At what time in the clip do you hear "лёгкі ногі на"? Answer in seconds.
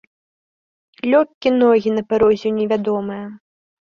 1.11-2.03